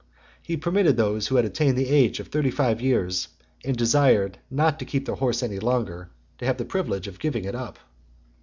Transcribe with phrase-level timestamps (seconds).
[0.41, 3.27] He permitted those who had attained the age of thirty five years,
[3.63, 7.45] and desired not to keep their horse any longer, to have the privilege of giving
[7.45, 7.77] it up.